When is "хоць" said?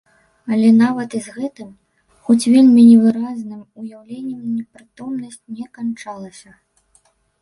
2.29-2.49